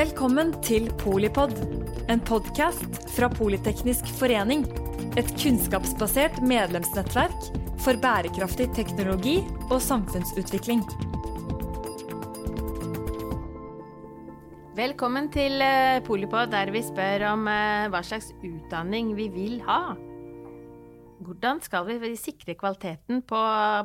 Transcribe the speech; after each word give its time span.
Velkommen 0.00 0.54
til 0.64 0.86
Polipod, 0.96 1.50
en 2.08 2.22
podkast 2.24 2.94
fra 3.12 3.26
Politeknisk 3.28 4.06
forening. 4.16 4.62
Et 5.20 5.28
kunnskapsbasert 5.42 6.38
medlemsnettverk 6.40 7.48
for 7.84 8.00
bærekraftig 8.00 8.70
teknologi 8.78 9.34
og 9.66 9.76
samfunnsutvikling. 9.84 10.80
Velkommen 14.78 15.28
til 15.34 15.60
eh, 15.66 16.00
Polipod, 16.06 16.48
der 16.54 16.72
vi 16.72 16.80
spør 16.86 17.26
om 17.34 17.44
eh, 17.52 17.90
hva 17.92 18.00
slags 18.00 18.30
utdanning 18.38 19.10
vi 19.18 19.26
vil 19.34 19.58
ha. 19.68 19.82
Hvordan 21.20 21.60
skal 21.66 21.92
vi 22.00 22.14
sikre 22.16 22.56
kvaliteten 22.56 23.20
på 23.20 23.42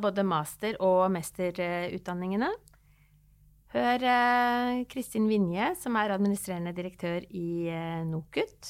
både 0.08 0.24
master- 0.24 0.80
og 0.80 1.10
mesterutdanningene? 1.18 2.54
Hør 3.76 4.04
eh, 4.08 4.86
Kristin 4.88 5.26
Vinje, 5.28 5.74
som 5.76 5.98
er 6.00 6.14
administrerende 6.16 6.72
direktør 6.78 7.26
i 7.36 7.68
eh, 7.68 8.06
NOKUT, 8.08 8.70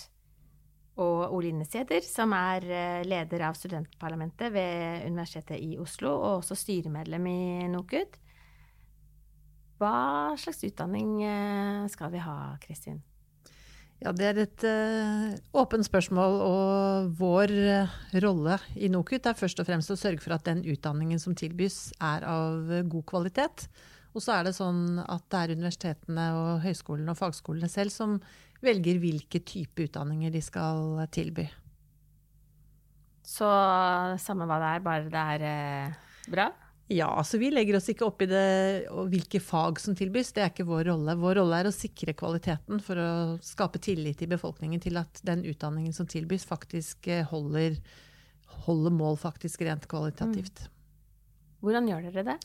og 0.98 1.36
Oline 1.36 1.68
Sæther, 1.68 2.02
som 2.02 2.34
er 2.34 2.66
eh, 2.66 3.04
leder 3.06 3.44
av 3.46 3.54
studentparlamentet 3.54 4.50
ved 4.56 5.06
Universitetet 5.06 5.62
i 5.62 5.78
Oslo, 5.78 6.16
og 6.16 6.40
også 6.40 6.58
styremedlem 6.58 7.30
i 7.30 7.38
NOKUT. 7.70 8.18
Hva 9.78 9.96
slags 10.42 10.64
utdanning 10.66 11.20
skal 11.92 12.10
vi 12.14 12.22
ha, 12.24 12.56
Kristin? 12.64 13.02
Ja, 14.00 14.14
Det 14.16 14.26
er 14.26 14.38
et 14.42 14.64
åpent 15.54 15.86
spørsmål, 15.86 16.38
og 16.42 17.18
vår 17.20 17.52
rolle 18.24 18.58
i 18.80 18.88
NOKUT 18.90 19.28
er 19.28 19.38
først 19.38 19.60
og 19.62 19.68
fremst 19.68 19.92
å 19.92 20.00
sørge 20.00 20.24
for 20.24 20.34
at 20.34 20.48
den 20.48 20.64
utdanningen 20.64 21.20
som 21.22 21.36
tilbys 21.36 21.92
er 22.00 22.24
av 22.24 22.72
god 22.88 23.06
kvalitet. 23.12 23.68
Og 24.16 24.24
så 24.24 24.38
er 24.38 24.48
det 24.48 24.56
sånn 24.56 25.02
at 25.04 25.26
det 25.32 25.42
er 25.42 25.54
universitetene 25.60 26.26
og 26.40 26.64
høyskolene 26.64 27.12
og 27.12 27.20
fagskolene 27.20 27.68
selv 27.72 27.92
som 27.92 28.18
velger 28.64 29.02
hvilke 29.04 29.42
type 29.44 29.90
utdanninger 29.90 30.32
de 30.32 30.42
skal 30.44 31.04
tilby. 31.14 31.46
Så 33.26 33.48
samme 34.22 34.48
hva 34.48 34.62
det 34.62 34.70
er, 34.70 34.86
bare 34.86 35.10
det 35.12 35.26
er 35.34 35.50
eh, 35.50 35.98
bra? 36.32 36.48
Ja, 36.94 37.08
altså 37.18 37.40
vi 37.42 37.50
legger 37.50 37.80
oss 37.80 37.90
ikke 37.90 38.06
opp 38.06 38.22
i 38.22 38.28
det, 38.30 38.86
hvilke 39.10 39.42
fag 39.42 39.80
som 39.82 39.98
tilbys. 39.98 40.30
Det 40.36 40.44
er 40.44 40.52
ikke 40.52 40.68
vår 40.70 40.84
rolle. 40.92 41.16
Vår 41.18 41.40
rolle 41.40 41.60
er 41.64 41.70
å 41.70 41.74
sikre 41.74 42.14
kvaliteten 42.18 42.82
for 42.86 43.02
å 43.02 43.10
skape 43.44 43.82
tillit 43.82 44.22
i 44.22 44.30
befolkningen 44.30 44.84
til 44.84 45.02
at 45.02 45.20
den 45.26 45.42
utdanningen 45.50 45.96
som 45.98 46.08
tilbys, 46.08 46.46
faktisk 46.46 47.10
eh, 47.10 47.26
holder, 47.26 47.80
holder 48.68 48.94
mål 48.94 49.18
faktisk 49.20 49.66
rent 49.66 49.90
kvalitativt. 49.90 50.68
Mm. 50.68 50.72
Hvordan 51.66 51.90
gjør 51.90 52.10
dere 52.12 52.28
det? 52.30 52.40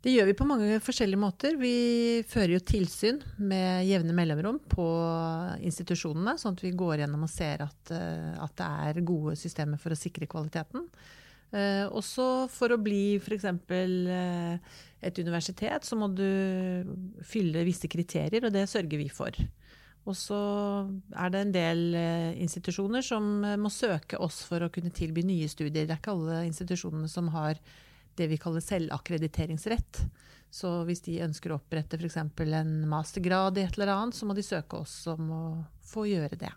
Det 0.00 0.14
gjør 0.14 0.30
vi 0.30 0.36
på 0.38 0.46
mange 0.48 0.78
forskjellige 0.80 1.20
måter. 1.20 1.56
Vi 1.60 2.22
fører 2.28 2.54
jo 2.54 2.62
tilsyn 2.64 3.18
med 3.36 3.84
jevne 3.84 4.14
mellomrom 4.16 4.56
på 4.72 4.86
institusjonene, 5.60 6.38
sånn 6.40 6.56
at 6.56 6.62
vi 6.64 6.72
går 6.72 7.02
gjennom 7.02 7.26
og 7.26 7.32
ser 7.32 7.66
at, 7.66 7.92
eh, 7.92 8.32
at 8.40 8.54
det 8.56 8.68
er 8.88 9.02
gode 9.04 9.36
systemer 9.36 9.80
for 9.82 9.92
å 9.92 9.98
sikre 10.00 10.28
kvaliteten. 10.30 10.88
Eh, 11.52 11.84
også 11.84 12.48
for 12.48 12.72
å 12.72 12.80
bli 12.80 13.18
f.eks. 13.20 13.44
Eh, 13.44 14.78
et 15.00 15.20
universitet, 15.20 15.84
så 15.84 15.96
må 16.00 16.08
du 16.12 16.24
fylle 17.24 17.66
visse 17.68 17.88
kriterier, 17.88 18.44
og 18.46 18.56
det 18.56 18.68
sørger 18.72 19.00
vi 19.00 19.08
for. 19.12 19.36
Og 20.08 20.16
så 20.16 20.40
er 21.12 21.32
det 21.32 21.40
en 21.44 21.52
del 21.54 21.82
eh, 21.98 22.40
institusjoner 22.40 23.04
som 23.04 23.44
eh, 23.44 23.58
må 23.60 23.68
søke 23.72 24.20
oss 24.22 24.40
for 24.48 24.64
å 24.64 24.70
kunne 24.72 24.92
tilby 24.96 25.24
nye 25.26 25.48
studier. 25.50 25.84
Det 25.84 25.92
er 25.92 26.00
ikke 26.00 26.14
alle 26.16 26.44
institusjonene 26.48 27.10
som 27.10 27.28
har 27.34 27.60
det 28.18 28.26
vi 28.30 28.38
kaller 28.40 28.64
selvakkrediteringsrett. 28.64 30.02
Så 30.50 30.70
hvis 30.88 31.04
de 31.06 31.20
ønsker 31.22 31.52
å 31.52 31.60
opprette 31.60 31.98
f.eks. 32.00 32.16
en 32.18 32.72
mastergrad 32.90 33.58
i 33.58 33.64
et 33.68 33.78
eller 33.78 33.92
annet, 33.94 34.18
så 34.18 34.26
må 34.26 34.34
de 34.34 34.42
søke 34.42 34.82
oss 34.82 34.96
om 35.10 35.30
å 35.30 35.44
få 35.86 36.08
gjøre 36.10 36.38
det. 36.40 36.50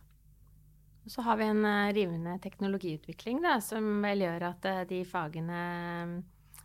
Så 1.06 1.22
har 1.26 1.38
vi 1.38 1.50
en 1.52 1.66
uh, 1.68 1.92
rivende 1.94 2.38
teknologiutvikling 2.42 3.42
da, 3.44 3.58
som 3.62 4.00
vel 4.06 4.24
gjør 4.24 4.48
at 4.54 4.66
uh, 4.70 4.80
de 4.88 5.02
fagene 5.06 5.60
um, 6.08 6.14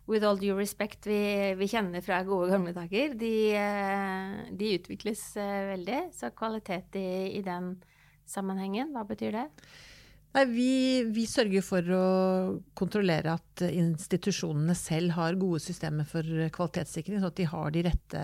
with 0.08 0.24
all 0.24 0.38
due 0.38 0.54
respect 0.56 1.08
vi, 1.10 1.18
vi, 1.58 1.68
kjenner 1.68 2.04
fra 2.06 2.22
gode 2.24 2.52
gamle 2.54 2.72
dager, 2.72 3.12
de, 3.18 3.34
de 4.56 4.70
utvikles 4.78 5.20
veldig. 5.36 5.98
Så 6.16 6.30
kvalitet 6.38 6.96
i, 6.96 7.10
i 7.36 7.42
den 7.44 7.74
sammenhengen, 8.24 8.94
hva 8.94 9.04
betyr 9.08 9.36
det? 9.36 9.44
Nei, 10.38 10.44
vi, 10.46 10.72
vi, 11.10 11.24
sørger 11.26 11.64
for 11.66 11.88
å 11.90 12.02
kontrollere 12.78 13.32
at 13.34 13.62
institusjonene 13.66 14.76
selv 14.78 15.16
har 15.16 15.38
gode 15.40 15.58
systemer 15.64 16.06
for 16.06 16.22
kvalitetssikring, 16.54 17.18
så 17.18 17.32
at 17.32 17.40
de 17.40 17.46
har 17.50 17.72
de 17.74 17.82
rette 17.88 18.20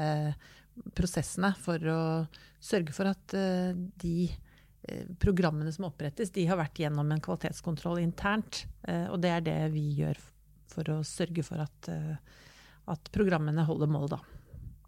prosessene 0.95 1.51
for 1.59 1.91
å 1.91 2.03
sørge 2.63 2.95
for 2.95 3.11
at 3.11 3.35
eh, 3.35 3.75
de 3.99 4.29
eh, 4.29 5.11
programmene 5.19 5.73
som 5.75 5.89
opprettes, 5.89 6.31
de 6.31 6.47
har 6.47 6.61
vært 6.61 6.85
gjennom 6.85 7.11
en 7.11 7.25
kvalitetskontroll 7.25 7.99
internt. 8.05 8.63
Eh, 8.87 9.09
og 9.11 9.19
det 9.25 9.35
er 9.35 9.45
det 9.51 9.59
vi 9.75 9.89
gjør 9.99 10.23
for 10.71 10.95
å 10.95 11.01
sørge 11.07 11.43
for 11.47 11.67
at, 11.67 11.91
at 12.95 13.11
programmene 13.15 13.67
holder 13.67 13.91
mål, 13.91 14.09
da. 14.15 14.23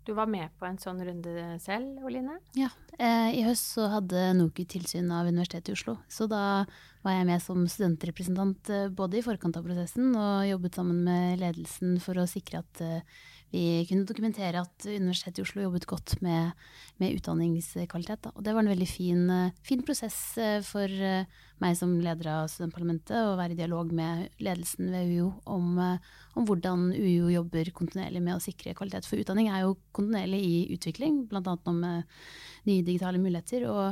Du 0.07 0.13
var 0.15 0.29
med 0.31 0.53
på 0.55 0.69
en 0.69 0.77
sånn 0.79 1.01
runde 1.03 1.57
selv, 1.59 2.05
Oline? 2.07 2.37
Ja. 2.55 2.69
Eh, 2.95 3.33
I 3.41 3.43
høst 3.43 3.73
så 3.75 3.89
hadde 3.91 4.29
NOKUT 4.39 4.69
tilsyn 4.77 5.11
av 5.11 5.27
Universitetet 5.27 5.73
i 5.73 5.75
Oslo. 5.75 5.97
Så 6.07 6.29
da 6.31 6.63
var 7.03 7.17
jeg 7.17 7.27
med 7.27 7.43
som 7.43 7.65
studentrepresentant 7.67 8.71
eh, 8.71 8.87
både 8.87 9.19
i 9.19 9.25
forkant 9.27 9.59
av 9.59 9.67
prosessen 9.67 10.15
og 10.15 10.47
jobbet 10.47 10.79
sammen 10.79 11.03
med 11.09 11.43
ledelsen 11.43 11.99
for 12.05 12.23
å 12.23 12.29
sikre 12.31 12.63
at 12.63 12.85
eh, 12.87 13.19
vi 13.53 13.87
kunne 13.87 14.07
dokumentere 14.09 14.61
at 14.65 14.87
Universitetet 14.89 15.39
i 15.39 15.45
Oslo 15.45 15.63
jobbet 15.63 15.87
godt 15.87 16.17
med, 16.25 16.57
med 16.99 17.15
utdanningskvalitet. 17.15 18.25
Da. 18.25 18.33
Og 18.35 18.43
det 18.45 18.55
var 18.57 18.65
en 18.65 18.73
veldig 18.73 18.89
fin, 18.91 19.23
fin, 19.67 19.85
prosess 19.87 20.19
eh, 20.43 20.59
for 20.67 20.91
eh, 20.91 21.29
meg 21.63 21.77
som 21.79 21.95
leder 22.03 22.31
av 22.33 22.51
studentparlamentet 22.51 23.15
å 23.17 23.37
være 23.39 23.55
i 23.55 23.61
dialog 23.61 23.93
med 23.95 24.43
ledelsen 24.43 24.91
ved 24.91 25.13
UiO 25.13 25.29
om, 25.55 25.79
eh, 25.79 26.11
om, 26.35 26.49
hvordan 26.49 26.89
UiO 26.97 27.31
jobber 27.37 27.71
kontinuerlig 27.77 28.25
med 28.27 28.35
å 28.35 28.43
sikre 28.43 28.75
kvalitet. 28.77 29.07
For 29.07 29.23
utdanning 29.23 29.53
er 29.53 29.63
jo 29.65 29.77
kontinuerlig 29.97 30.43
i 30.43 30.59
utvikling, 30.75 31.23
bl.a. 31.31 31.57
om 31.71 31.81
nye 31.87 32.83
digitale 32.83 33.23
muligheter. 33.23 33.69
Og 33.71 33.89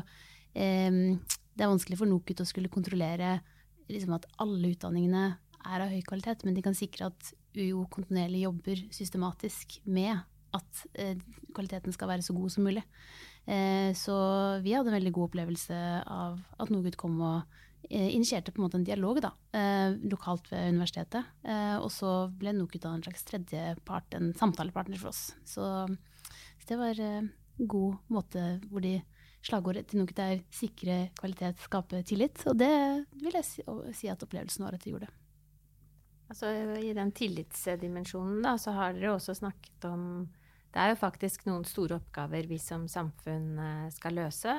eh, 0.59 0.91
det 1.55 1.63
er 1.63 1.71
vanskelig 1.71 2.01
for 2.03 2.11
NOKUT 2.11 2.43
å 2.43 2.49
skulle 2.51 2.73
kontrollere 2.75 3.39
liksom, 3.87 4.17
at 4.19 4.27
alle 4.43 4.75
utdanningene 4.75 5.31
er 5.65 5.87
av 5.87 5.95
høy 5.95 6.03
kvalitet, 6.05 6.43
men 6.45 6.57
de 6.57 6.65
kan 6.65 6.77
sikre 6.77 7.09
at 7.13 7.33
UiO 7.57 7.85
kontinuerlig 7.93 8.45
jobber 8.45 8.81
systematisk 8.95 9.79
med 9.85 10.23
at 10.55 10.83
eh, 10.95 11.19
kvaliteten 11.55 11.95
skal 11.95 12.11
være 12.11 12.25
så 12.27 12.35
god 12.37 12.53
som 12.55 12.67
mulig. 12.67 12.85
Eh, 13.47 13.91
så 13.99 14.17
vi 14.65 14.75
hadde 14.75 14.93
en 14.93 14.99
veldig 14.99 15.15
god 15.15 15.31
opplevelse 15.31 15.79
av 16.07 16.41
at 16.61 16.73
NOGUT 16.73 16.99
kom 17.01 17.17
og 17.21 17.57
eh, 17.91 18.11
initierte 18.15 18.55
på 18.55 18.63
en 18.63 18.67
måte 18.69 18.81
en 18.81 18.87
dialog 18.87 19.21
da, 19.25 19.33
lokalt 20.07 20.51
ved 20.53 20.75
universitetet. 20.75 21.33
Og 21.83 21.91
så 21.93 22.13
ble 22.39 22.55
NOGUT 22.57 22.87
en 22.91 23.05
slags 23.05 23.27
tredjepart, 23.29 24.15
en 24.17 24.33
samtalepartner 24.39 25.01
for 25.01 25.13
oss. 25.13 25.27
Så, 25.49 25.65
så 26.61 26.71
det 26.71 26.81
var 26.81 27.03
en 27.03 27.33
god 27.59 27.99
måte 28.13 28.47
hvor 28.71 28.85
de 28.85 28.99
slagordet 29.45 29.91
til 29.91 30.01
NOGUT 30.01 30.23
er 30.25 30.39
'sikre 30.49 31.11
kvalitet, 31.19 31.61
skape 31.61 32.01
tillit'. 32.09 32.47
Og 32.49 32.57
det 32.57 33.05
vil 33.21 33.37
jeg 33.37 33.45
si, 33.93 34.09
at 34.09 34.23
opplevelsen 34.23 34.65
var 34.65 34.75
at 34.75 34.85
de 34.85 34.95
gjorde. 34.95 35.11
Altså, 36.31 36.51
I 36.81 36.95
den 36.97 37.13
tillitsdimensjonen 37.15 38.43
da, 38.45 38.57
så 38.61 38.75
har 38.77 38.97
dere 38.97 39.15
også 39.17 39.37
snakket 39.37 39.89
om 39.89 40.05
Det 40.75 40.81
er 40.83 40.91
jo 40.91 40.99
faktisk 40.99 41.45
noen 41.47 41.67
store 41.69 42.01
oppgaver 42.01 42.49
vi 42.51 42.57
som 42.59 42.89
samfunn 42.91 43.59
eh, 43.63 43.91
skal 43.95 44.17
løse. 44.19 44.55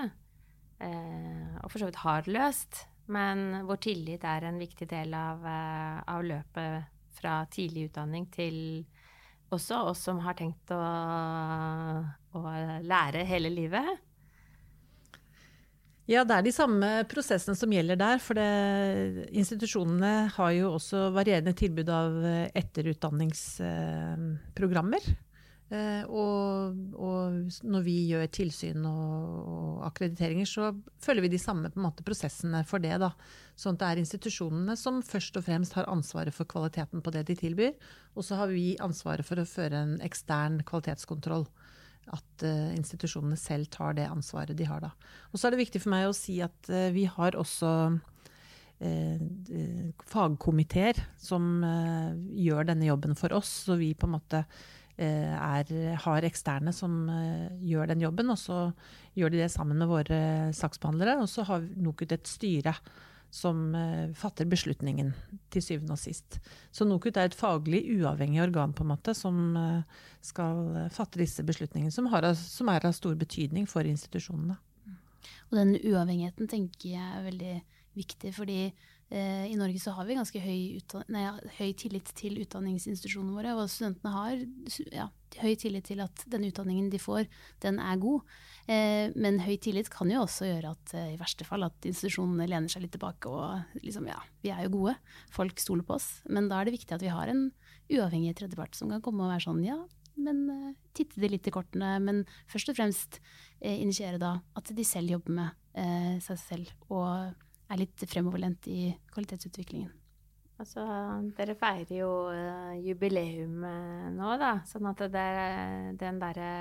Eh, 0.80 1.56
og 1.59 1.68
for 1.68 1.81
så 1.81 1.90
vidt 1.90 2.03
har 2.06 2.30
løst. 2.31 2.86
Men 3.12 3.66
hvor 3.68 3.81
tillit 3.84 4.24
er 4.24 4.48
en 4.48 4.62
viktig 4.62 4.88
del 4.90 5.12
av, 5.18 5.44
eh, 5.44 5.98
av 6.08 6.24
løpet 6.24 6.88
fra 7.18 7.42
tidlig 7.52 7.90
utdanning 7.90 8.30
til 8.32 8.58
også 9.52 9.82
oss 9.92 10.06
som 10.08 10.24
har 10.24 10.38
tenkt 10.40 10.72
å, 10.72 10.79
å 12.32 12.41
lære 12.85 13.28
hele 13.28 13.52
livet. 13.52 14.04
Ja, 16.05 16.22
det 16.22 16.35
er 16.35 16.43
de 16.46 16.52
samme 16.53 17.02
prosessene 17.09 17.57
som 17.57 17.72
gjelder 17.73 17.97
der. 17.97 18.19
For 18.22 18.37
det, 18.37 19.25
institusjonene 19.34 20.29
har 20.35 20.52
jo 20.53 20.75
også 20.75 21.09
varierende 21.16 21.53
tilbud 21.57 21.90
av 21.90 22.19
eh, 22.22 22.52
etterutdanningsprogrammer. 22.61 25.02
Eh, 25.73 26.05
og, 26.05 26.78
og, 26.93 27.49
når 27.66 27.81
vi 27.87 28.05
gjør 28.11 28.28
tilsyn 28.29 28.85
og, 28.85 29.49
og, 29.49 29.81
akkrediteringer, 29.87 30.46
så 30.46 30.78
følger 31.02 31.25
vi 31.25 31.34
de 31.34 31.41
samme 31.41 31.73
måte, 31.73 32.05
prosessene 32.05 32.61
for 32.69 32.78
det. 32.84 33.01
Da. 33.01 33.09
Sånn 33.58 33.73
at 33.73 33.81
det 33.81 33.90
er 33.90 33.97
institusjonene 34.03 34.78
som 34.78 35.01
først 35.01 35.34
og 35.41 35.46
fremst 35.47 35.73
har 35.79 35.90
ansvaret 35.90 36.29
for 36.37 36.46
kvaliteten 36.46 37.01
på 37.01 37.09
det 37.16 37.25
de 37.31 37.35
tilbyr. 37.40 37.73
Og 38.13 38.22
så 38.28 38.35
har 38.43 38.49
vi 38.53 38.78
ansvaret 38.84 39.25
for 39.25 39.40
å 39.41 39.49
føre 39.49 39.78
en 39.87 39.97
ekstern 40.05 40.61
kvalitetskontroll 40.69 41.49
at 42.13 42.46
uh, 42.46 42.73
institusjonene 42.75 43.37
selv 43.40 43.69
tar 43.73 43.96
det 43.97 44.09
ansvaret 44.09 44.57
de 44.57 44.67
har 44.69 44.84
da. 44.84 44.91
Og 45.31 45.40
så 45.40 45.47
er 45.47 45.55
det 45.55 45.63
viktig 45.63 45.81
for 45.84 45.93
meg 45.96 46.09
å 46.09 46.16
si 46.16 46.37
at 46.46 46.69
uh, 46.69 46.90
vi 46.96 47.07
har 47.09 47.37
også 47.40 47.72
uh, 47.96 49.25
fagkomiteer 50.11 51.02
som 51.17 51.63
gjør 52.35 52.72
denne 52.72 52.90
jobben 52.90 53.16
for 53.17 53.34
oss. 53.37 53.52
Så 53.66 53.79
vi 53.79 53.93
på 53.97 54.09
en 54.09 54.17
måte 54.17 54.46
er, 54.96 55.72
har 56.05 56.23
eksterne 56.23 56.72
som 56.72 57.09
gjør 57.59 57.90
den 57.91 58.03
jobben. 58.05 58.29
Og 58.31 58.40
så 58.40 58.59
gjør 59.17 59.34
de 59.34 59.41
det 59.41 59.49
sammen 59.51 59.79
med 59.79 59.90
våre 59.90 60.19
saksbehandlere. 60.55 61.17
Og 61.23 61.31
så 61.31 61.43
har 61.47 61.66
NOKUT 61.75 62.16
et 62.16 62.29
styre 62.29 62.75
som 63.35 63.73
fatter 64.16 64.47
beslutningen 64.47 65.09
til 65.52 65.64
syvende 65.64 65.97
og 65.97 65.99
sist. 65.99 66.37
Så 66.72 66.87
NOKUT 66.87 67.17
er 67.20 67.28
et 67.28 67.35
faglig 67.35 67.82
uavhengig 67.97 68.40
organ 68.46 68.72
på 68.76 68.85
en 68.85 68.93
måte, 68.93 69.11
som 69.17 69.35
skal 70.23 70.87
fatte 70.96 71.20
disse 71.20 71.43
beslutningene, 71.43 71.91
som, 71.91 72.08
har, 72.14 72.29
som 72.40 72.72
er 72.72 72.87
av 72.87 72.96
stor 72.96 73.17
betydning 73.20 73.67
for 73.67 73.84
institusjonene. 73.84 74.55
Og 75.49 75.59
den 75.59 75.76
uavhengigheten 75.76 76.49
tenker 76.49 76.93
jeg 76.96 77.11
er 77.20 77.26
veldig 77.28 77.55
viktig, 77.96 78.32
fordi 78.35 78.59
eh, 79.09 79.46
i 79.52 79.57
Norge 79.59 79.79
så 79.81 79.93
har 79.97 80.07
vi 80.07 80.17
ganske 80.17 80.41
høy, 80.41 80.79
nei, 81.13 81.23
høy, 81.59 81.69
tillit 81.78 82.09
til 82.17 82.40
utdanningsinstitusjonene 82.43 83.35
våre. 83.35 83.55
Og 83.59 83.72
studentene 83.72 84.13
har 84.13 84.43
ja, 84.93 85.07
høy 85.41 85.55
tillit 85.59 85.87
til 85.91 86.03
at 86.05 86.25
den 86.31 86.47
utdanningen 86.49 86.90
de 86.93 87.02
får, 87.02 87.29
den 87.66 87.81
er 87.84 87.99
god. 88.02 88.25
Eh, 88.72 89.11
men 89.13 89.41
høy 89.46 89.55
tillit 89.61 89.91
kan 89.93 90.09
jo 90.11 90.23
også 90.23 90.49
gjøre 90.49 90.73
at 90.73 90.96
eh, 90.97 91.11
i 91.13 91.19
verste 91.22 91.47
fall 91.47 91.67
at 91.67 91.85
institusjonene 91.85 92.47
lener 92.49 92.72
seg 92.72 92.85
litt 92.85 92.96
tilbake 92.96 93.29
og 93.29 93.84
liksom 93.85 94.09
ja, 94.09 94.17
vi 94.46 94.53
er 94.53 94.66
jo 94.66 94.75
gode, 94.79 94.96
folk 95.34 95.61
stoler 95.61 95.85
på 95.85 95.99
oss. 95.99 96.09
Men 96.29 96.49
da 96.49 96.59
er 96.59 96.69
det 96.69 96.78
viktig 96.79 96.97
at 96.97 97.05
vi 97.05 97.13
har 97.13 97.29
en 97.31 97.49
uavhengig 97.91 98.34
tredjepart 98.40 98.78
som 98.78 98.90
kan 98.90 99.03
komme 99.05 99.28
og 99.28 99.35
være 99.35 99.46
sånn 99.46 99.61
ja, 99.66 99.78
men 100.16 100.46
uh, 100.49 100.73
titte 100.96 101.19
de 101.22 101.29
litt 101.29 101.47
i 101.47 101.53
kortene. 101.53 101.96
Men 102.03 102.23
først 102.51 102.72
og 102.72 102.78
fremst 102.78 103.19
uh, 103.19 103.75
initiere 103.75 104.19
da 104.22 104.37
at 104.58 104.72
de 104.75 104.85
selv 104.87 105.17
jobber 105.17 105.35
med 105.40 105.66
uh, 105.78 106.16
seg 106.23 106.40
selv 106.41 106.72
og 106.87 107.35
er 107.72 107.79
litt 107.82 108.06
fremoverlent 108.09 108.67
i 108.72 108.90
kvalitetsutviklingen. 109.14 109.94
Altså, 110.56 110.85
dere 111.35 111.56
feirer 111.59 111.97
jo 111.97 112.09
uh, 112.32 112.76
jubileum 112.79 113.64
uh, 113.66 114.09
nå, 114.16 114.35
da. 114.40 114.53
Sånn 114.70 114.88
at 114.91 115.03
det, 115.12 115.29
den 116.00 116.22
derre 116.22 116.52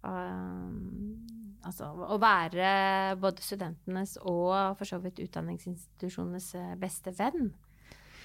Altså 0.00 1.90
å 1.92 2.16
være 2.16 2.70
både 3.20 3.42
studentenes 3.44 4.14
og 4.24 4.78
for 4.78 4.88
så 4.88 4.96
vidt 5.02 5.20
utdanningsinstitusjonenes 5.20 6.46
beste 6.80 7.12
venn 7.18 7.50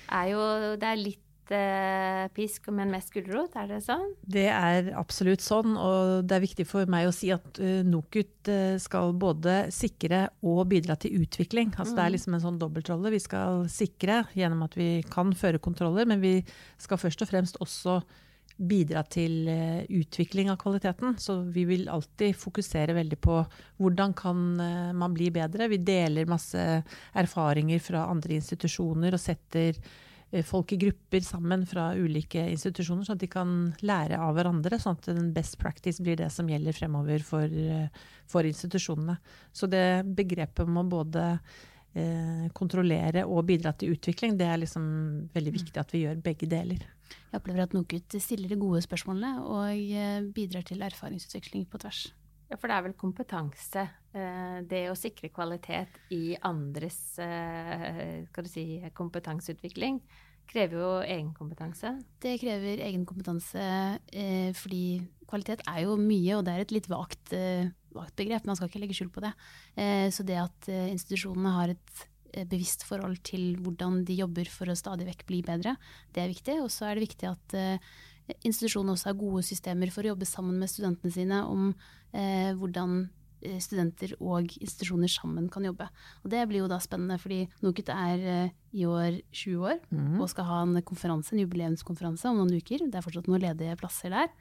er 0.08 0.30
jo 0.32 0.46
Det 0.80 0.88
er 0.88 1.02
litt 1.02 1.25
Eh, 1.54 2.28
pisk, 2.34 2.72
men 2.74 2.90
mest 2.90 3.12
gulrot, 3.14 3.54
er 3.60 3.68
det 3.70 3.84
sånn? 3.86 4.08
Det 4.26 4.48
er 4.50 4.88
absolutt 4.98 5.44
sånn, 5.46 5.76
og 5.78 6.26
det 6.26 6.40
er 6.40 6.42
viktig 6.42 6.66
for 6.66 6.90
meg 6.90 7.06
å 7.06 7.14
si 7.14 7.30
at 7.34 7.60
uh, 7.62 7.84
NOKUT 7.86 8.50
uh, 8.50 8.78
skal 8.82 9.14
både 9.22 9.68
sikre 9.74 10.24
og 10.42 10.64
bidra 10.72 10.96
til 10.98 11.20
utvikling. 11.22 11.70
Altså, 11.76 11.94
mm. 11.94 11.98
Det 12.00 12.02
er 12.02 12.10
mm. 12.10 12.16
liksom 12.16 12.38
en 12.38 12.44
sånn 12.48 12.58
dobbeltrolle. 12.62 13.12
Vi 13.14 13.22
skal 13.22 13.68
sikre 13.70 14.24
gjennom 14.34 14.64
at 14.66 14.78
vi 14.80 14.90
kan 15.12 15.36
føre 15.38 15.62
kontroller, 15.62 16.10
men 16.10 16.24
vi 16.24 16.40
skal 16.82 17.02
først 17.02 17.22
og 17.22 17.30
fremst 17.30 17.62
også 17.62 18.00
bidra 18.56 19.04
til 19.06 19.46
uh, 19.46 19.84
utvikling 20.00 20.50
av 20.50 20.58
kvaliteten. 20.64 21.14
Så 21.22 21.38
vi 21.54 21.68
vil 21.70 21.86
alltid 21.94 22.34
fokusere 22.42 22.98
veldig 22.98 23.22
på 23.22 23.38
hvordan 23.84 24.18
kan 24.18 24.42
man 24.98 25.14
bli 25.14 25.30
bedre. 25.36 25.70
Vi 25.70 25.84
deler 25.86 26.26
masse 26.32 26.66
erfaringer 27.14 27.86
fra 27.86 28.08
andre 28.10 28.40
institusjoner 28.40 29.14
og 29.14 29.22
setter 29.22 29.78
Eh, 29.78 30.15
folk 30.44 30.72
i 30.74 30.78
grupper 30.78 31.24
sammen 31.24 31.64
fra 31.70 31.92
ulike 31.96 32.42
institusjoner, 32.52 33.06
sånn 33.08 33.16
at 33.16 33.24
de 33.24 33.30
kan 33.32 33.52
lære 33.86 34.18
av 34.20 34.34
hverandre. 34.36 34.80
Sånn 34.82 34.98
at 34.98 35.08
en 35.14 35.30
best 35.36 35.58
practice 35.62 36.04
blir 36.04 36.18
det 36.20 36.32
som 36.34 36.50
gjelder 36.50 36.76
fremover 36.76 37.24
for, 37.24 37.46
eh, 37.46 37.88
for 38.28 38.44
institusjonene. 38.44 39.18
Så 39.54 39.70
det 39.70 40.04
begrepet 40.18 40.66
om 40.66 40.82
å 40.82 40.90
både 40.90 41.40
eh, 41.96 42.50
kontrollere 42.54 43.24
og 43.26 43.46
bidra 43.46 43.72
til 43.74 43.96
utvikling, 43.96 44.36
det 44.38 44.50
er 44.50 44.60
liksom 44.60 45.30
veldig 45.34 45.54
mm. 45.54 45.60
viktig 45.62 45.80
at 45.80 45.96
vi 45.96 46.04
gjør 46.04 46.22
begge 46.26 46.50
deler. 46.52 46.84
Jeg 47.32 47.40
opplever 47.40 47.64
at 47.64 47.74
NOKUT 47.74 48.20
stiller 48.20 48.50
de 48.50 48.60
gode 48.60 48.82
spørsmålene 48.84 49.46
og 49.46 49.72
eh, 49.72 50.22
bidrar 50.36 50.68
til 50.68 50.84
erfaringsutvikling 50.84 51.70
på 51.70 51.80
tvers. 51.86 52.10
Ja, 52.50 52.60
for 52.60 52.68
det 52.68 52.76
er 52.76 52.84
vel 52.86 52.94
kompetanse. 52.94 53.88
Det 54.70 54.84
å 54.88 54.96
sikre 54.96 55.32
kvalitet 55.34 55.96
i 56.14 56.38
andres 56.46 57.18
skal 57.18 58.46
du 58.46 58.48
si, 58.48 58.78
kompetanseutvikling 58.94 59.98
krever 60.50 60.82
jo 60.82 60.92
egenkompetanse. 61.04 61.92
Det 62.22 62.38
krever 62.42 62.82
egenkompetanse 62.86 63.66
eh, 64.14 64.52
fordi 64.58 65.02
kvalitet 65.30 65.64
er 65.68 65.84
jo 65.86 65.98
mye, 66.00 66.38
og 66.38 66.46
det 66.46 66.54
er 66.54 66.66
et 66.66 66.74
litt 66.76 66.90
vagt, 66.92 67.34
eh, 67.36 67.70
vagt 67.96 68.16
begrep. 68.20 68.46
Man 68.48 68.58
skal 68.58 68.70
ikke 68.70 68.84
legge 68.84 68.98
skjul 68.98 69.12
på 69.14 69.24
det. 69.26 69.34
Eh, 69.76 70.08
så 70.14 70.26
det 70.28 70.40
at 70.42 70.70
eh, 70.72 70.90
institusjonene 70.94 71.56
har 71.58 71.74
et 71.76 72.06
eh, 72.34 72.46
bevisst 72.48 72.86
forhold 72.88 73.20
til 73.28 73.56
hvordan 73.64 74.04
de 74.08 74.20
jobber 74.22 74.50
for 74.52 74.72
å 74.72 74.78
stadig 74.78 75.10
vekk 75.10 75.26
bli 75.30 75.42
bedre, 75.46 75.76
det 76.16 76.24
er 76.24 76.34
viktig. 76.34 76.60
Og 76.64 76.72
så 76.74 76.90
er 76.90 76.96
det 76.96 77.08
viktig 77.08 77.32
at 77.32 77.58
eh, 77.58 77.92
institusjonene 78.42 78.96
også 78.96 79.12
har 79.12 79.20
gode 79.20 79.44
systemer 79.46 79.92
for 79.94 80.06
å 80.06 80.14
jobbe 80.14 80.30
sammen 80.30 80.58
med 80.62 80.72
studentene 80.72 81.14
sine 81.14 81.44
om 81.46 81.70
hvordan 82.16 83.04
studenter 83.62 84.16
og 84.20 84.52
institusjoner 84.60 85.12
sammen 85.12 85.50
kan 85.52 85.66
jobbe. 85.68 85.88
Og 86.24 86.32
det 86.34 86.44
blir 86.50 86.64
jo 86.64 86.70
da 86.72 86.80
spennende, 86.84 87.18
fordi 87.22 87.44
NOKUT 87.64 87.92
er 87.94 88.26
eh, 88.36 88.56
i 88.76 88.86
år 88.90 89.20
20 89.32 89.68
år 89.70 89.78
mm. 89.90 90.18
og 90.20 90.30
skal 90.32 90.48
ha 90.50 90.62
en 90.66 90.80
konferanse, 90.86 91.34
en 91.34 91.44
jubileumskonferanse 91.44 92.28
om 92.32 92.42
noen 92.42 92.58
uker. 92.60 92.88
Det 92.90 93.00
er 93.00 93.06
fortsatt 93.06 93.30
noen 93.32 93.44
ledige 93.44 93.78
plasser 93.80 94.16
der. 94.16 94.34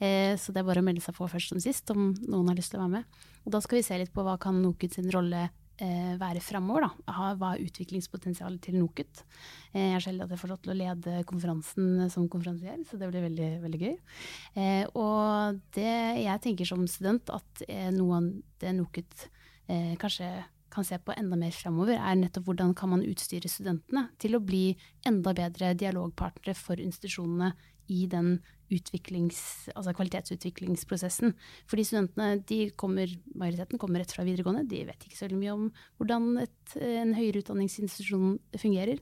Eh, 0.00 0.34
så 0.40 0.52
det 0.52 0.62
er 0.62 0.68
bare 0.68 0.84
å 0.84 0.88
melde 0.88 1.04
seg 1.04 1.16
på 1.16 1.28
først 1.30 1.54
som 1.54 1.62
sist 1.62 1.94
om 1.94 2.12
noen 2.26 2.52
har 2.52 2.58
lyst 2.58 2.74
til 2.74 2.80
å 2.80 2.84
være 2.84 2.98
med. 2.98 3.24
Og 3.46 3.54
da 3.54 3.62
skal 3.64 3.80
vi 3.80 3.86
se 3.86 4.00
litt 4.00 4.12
på 4.14 4.26
hva 4.26 4.36
kan 4.40 4.60
NOKUT 4.62 4.98
sin 4.98 5.10
rolle 5.14 5.48
eh, 5.48 5.56
være 5.78 6.42
framover. 6.42 6.88
Hva 7.06 7.52
er 7.54 7.62
utviklingspotensialet 7.62 8.60
til 8.64 8.78
NOKUT? 8.80 9.22
Eh, 9.72 9.92
jeg 9.92 10.02
så 10.02 10.10
heldig 10.10 10.26
at 10.26 10.34
jeg 10.34 10.42
får 10.42 10.52
lov 10.52 10.60
til 10.64 10.72
å 10.72 10.78
lede 10.78 11.24
konferansen 11.28 12.10
som 12.12 12.28
konferansier, 12.30 12.78
så 12.88 12.98
det 12.98 13.10
blir 13.12 13.26
veldig, 13.28 13.48
veldig 13.64 13.80
gøy. 13.84 13.96
Eh, 14.58 14.84
og 14.98 15.58
det 15.76 15.96
jeg 16.24 16.44
tenker 16.44 16.68
som 16.68 16.86
student 16.90 17.32
at 17.34 17.64
eh, 17.68 17.90
noe 17.94 18.20
av 18.20 18.30
det 18.62 18.74
NOKUT 18.78 19.26
eh, 19.68 19.94
kanskje 20.00 20.30
kan 20.72 20.84
se 20.84 20.98
på 21.00 21.14
enda 21.16 21.36
mer 21.38 21.54
framover, 21.56 21.96
er 21.96 22.18
nettopp 22.18 22.50
hvordan 22.50 22.74
kan 22.76 22.92
man 22.92 23.04
utstyre 23.06 23.48
studentene 23.50 24.08
til 24.20 24.36
å 24.36 24.44
bli 24.44 24.76
enda 25.08 25.32
bedre 25.36 25.72
dialogpartnere 25.78 26.54
for 26.58 26.80
institusjonene 26.82 27.54
i 27.88 28.06
den 28.10 28.38
altså 28.68 29.94
kvalitetsutviklingsprosessen. 29.96 31.32
Fordi 31.66 31.84
studentene, 31.84 32.42
de 32.44 32.70
kommer, 32.76 33.08
majoriteten 33.34 33.78
kommer 33.78 34.00
rett 34.00 34.12
fra 34.12 34.24
videregående. 34.26 34.66
De 34.68 34.84
vet 34.84 35.06
ikke 35.06 35.16
så 35.16 35.24
veldig 35.26 35.38
mye 35.40 35.54
om 35.54 35.70
hvordan 35.96 36.26
et, 36.42 36.76
en 36.76 37.14
høyere 37.16 37.40
utdanningsinstitusjon 37.42 38.38
fungerer. 38.60 39.00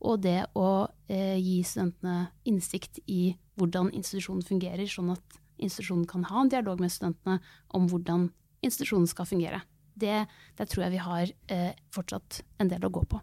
Og 0.00 0.22
det 0.22 0.46
å 0.54 0.86
eh, 1.08 1.36
gi 1.38 1.62
studentene 1.66 2.28
innsikt 2.46 3.00
i 3.06 3.34
hvordan 3.58 3.90
institusjonen 3.90 4.46
fungerer, 4.46 4.86
sånn 4.86 5.10
at 5.16 5.40
institusjonen 5.58 6.06
kan 6.06 6.28
ha 6.30 6.44
en 6.44 6.52
dialog 6.52 6.78
med 6.80 6.94
studentene 6.94 7.40
om 7.74 7.88
hvordan 7.90 8.30
institusjonen 8.62 9.10
skal 9.10 9.26
fungere. 9.26 9.64
Det, 9.98 10.28
der 10.54 10.70
tror 10.70 10.84
jeg 10.86 10.94
vi 10.94 11.02
har 11.02 11.34
eh, 11.50 11.74
fortsatt 11.90 12.44
en 12.62 12.70
del 12.70 12.86
å 12.86 12.92
gå 12.94 13.02
på. 13.10 13.18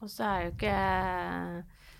Og 0.00 0.08
så 0.12 0.24
er 0.24 0.46
jo 0.46 0.54
ikke 0.54 0.78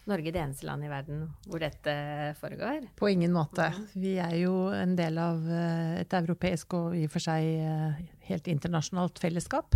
Norge 0.04 0.28
det 0.34 0.40
eneste 0.42 0.66
landet 0.68 0.90
i 0.90 0.92
verden 0.92 1.22
hvor 1.48 1.62
dette 1.62 1.92
foregår? 2.36 2.82
På 2.98 3.08
ingen 3.08 3.32
måte. 3.32 3.70
Vi 3.96 4.18
er 4.20 4.36
jo 4.42 4.68
en 4.76 4.92
del 4.98 5.18
av 5.20 5.38
eh, 5.48 6.00
et 6.02 6.12
europeisk 6.18 6.74
og 6.76 6.96
i 6.98 7.06
og 7.08 7.12
for 7.14 7.22
seg 7.24 7.40
eh, 7.64 7.94
helt 8.28 8.46
internasjonalt 8.52 9.16
fellesskap. 9.22 9.68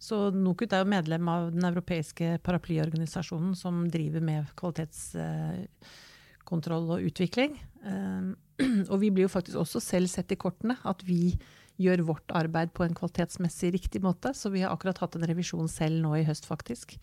Så 0.00 0.30
NOKUT 0.36 0.72
er 0.76 0.80
jo 0.84 0.92
medlem 0.92 1.28
av 1.32 1.48
den 1.54 1.64
europeiske 1.70 2.26
paraplyorganisasjonen 2.44 3.54
som 3.56 3.88
driver 3.92 4.20
med 4.24 4.40
kvalitetskontroll 4.60 6.86
og 6.98 7.04
utvikling. 7.08 7.52
Eh, 7.80 8.22
og 8.92 8.96
vi 9.00 9.08
blir 9.08 9.24
jo 9.30 9.32
faktisk 9.32 9.56
også 9.64 9.80
selv 9.80 10.12
sett 10.12 10.32
i 10.36 10.40
kortene 10.40 10.76
at 10.84 11.00
vi 11.08 11.40
gjør 11.80 12.04
vårt 12.10 12.28
arbeid 12.36 12.68
på 12.76 12.84
en 12.84 12.96
kvalitetsmessig 12.96 13.72
riktig 13.78 14.00
måte. 14.04 14.28
Så 14.36 14.52
vi 14.52 14.60
har 14.60 14.76
akkurat 14.76 15.00
hatt 15.00 15.16
en 15.16 15.28
revisjon 15.32 15.68
selv 15.72 15.96
nå 16.04 16.12
i 16.20 16.28
høst, 16.28 16.44
faktisk. 16.44 17.00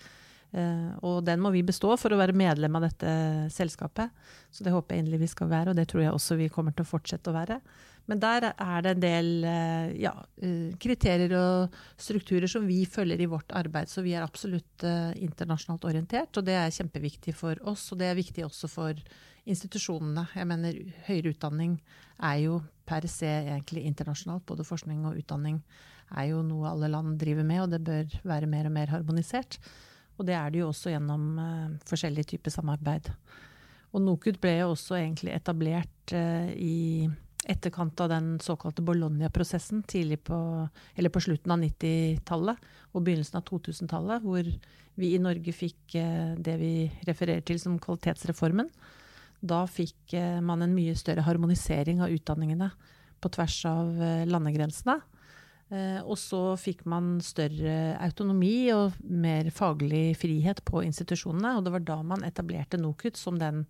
Uh, 0.55 0.95
og 1.03 1.25
den 1.27 1.41
må 1.43 1.51
vi 1.51 1.65
bestå 1.67 1.91
for 1.99 2.13
å 2.13 2.19
være 2.19 2.35
medlem 2.37 2.77
av 2.79 2.85
dette 2.87 3.11
selskapet. 3.53 4.13
Så 4.51 4.63
det 4.63 4.71
håper 4.71 4.95
jeg 4.95 5.03
inderlig 5.03 5.25
vi 5.25 5.31
skal 5.33 5.51
være, 5.51 5.73
og 5.73 5.79
det 5.79 5.89
tror 5.91 6.05
jeg 6.05 6.15
også 6.15 6.37
vi 6.39 6.49
kommer 6.53 6.75
til 6.75 6.85
å 6.85 6.91
fortsette 6.91 7.31
å 7.31 7.35
være. 7.35 7.59
Men 8.07 8.21
der 8.23 8.45
er 8.53 8.85
det 8.85 8.93
en 8.93 9.03
del 9.03 9.31
uh, 9.43 9.89
ja, 9.99 10.13
uh, 10.15 10.69
kriterier 10.79 11.35
og 11.35 11.75
strukturer 11.99 12.47
som 12.51 12.67
vi 12.69 12.85
følger 12.87 13.19
i 13.19 13.29
vårt 13.29 13.51
arbeid. 13.59 13.91
Så 13.91 14.05
vi 14.05 14.15
er 14.15 14.23
absolutt 14.23 14.85
internasjonalt 15.17 15.89
orientert, 15.89 16.39
og 16.39 16.47
det 16.47 16.55
er 16.55 16.75
kjempeviktig 16.75 17.35
for 17.35 17.59
oss. 17.67 17.89
Og 17.91 17.99
det 17.99 18.11
er 18.11 18.19
viktig 18.19 18.45
også 18.47 18.71
for 18.71 19.03
institusjonene. 19.47 20.27
Jeg 20.35 20.47
mener 20.47 20.79
høyere 21.07 21.33
utdanning 21.35 21.77
er 22.23 22.39
jo 22.45 22.61
per 22.87 23.07
se 23.11 23.27
egentlig 23.27 23.85
internasjonalt. 23.89 24.45
Både 24.47 24.65
forskning 24.67 25.03
og 25.07 25.19
utdanning 25.19 25.59
er 26.15 26.31
jo 26.31 26.41
noe 26.45 26.71
alle 26.71 26.89
land 26.91 27.17
driver 27.19 27.47
med, 27.47 27.65
og 27.65 27.73
det 27.73 27.83
bør 27.83 28.17
være 28.27 28.49
mer 28.51 28.69
og 28.69 28.75
mer 28.77 28.91
harmonisert. 28.93 29.59
Og 30.17 30.25
det 30.25 30.35
er 30.37 30.51
det 30.51 30.63
jo 30.63 30.71
også 30.71 30.91
gjennom 30.93 31.29
uh, 31.37 31.77
forskjellige 31.87 32.33
typer 32.33 32.53
samarbeid. 32.53 33.11
Og 33.93 34.03
NOKUT 34.03 34.39
ble 34.41 34.57
jo 34.59 34.73
også 34.73 34.97
egentlig 34.99 35.35
etablert 35.35 36.13
uh, 36.15 36.49
i 36.53 37.07
etterkant 37.47 38.01
av 38.03 38.09
den 38.11 38.33
såkalte 38.43 38.83
Bologna-prosessen 38.83 39.85
på, 39.85 40.39
på 40.67 41.23
slutten 41.23 41.53
av 41.53 41.61
90-tallet 41.61 42.65
og 42.91 43.05
begynnelsen 43.05 43.39
av 43.39 43.45
2000-tallet, 43.47 44.25
hvor 44.25 44.49
vi 44.97 45.13
i 45.13 45.21
Norge 45.21 45.53
fikk 45.55 45.95
uh, 46.01 46.33
det 46.35 46.57
vi 46.59 46.73
refererer 47.07 47.45
til 47.45 47.61
som 47.61 47.77
kvalitetsreformen. 47.79 48.71
Da 49.37 49.67
fikk 49.69 50.15
man 50.41 50.63
en 50.65 50.73
mye 50.73 50.95
større 50.97 51.21
harmonisering 51.21 51.99
av 52.01 52.09
utdanningene 52.09 52.71
på 53.21 53.29
tvers 53.35 53.57
av 53.69 53.91
landegrensene. 54.25 54.95
Eh, 55.67 55.99
og 55.99 56.15
så 56.19 56.55
fikk 56.59 56.85
man 56.87 57.17
større 57.23 57.97
autonomi 57.99 58.69
og 58.71 58.95
mer 59.03 59.49
faglig 59.51 60.15
frihet 60.19 60.63
på 60.67 60.85
institusjonene. 60.87 61.57
Og 61.57 61.65
det 61.65 61.73
var 61.75 61.83
da 61.87 61.97
man 62.07 62.23
etablerte 62.27 62.79
NOKUT 62.79 63.19
som 63.19 63.39
den 63.41 63.65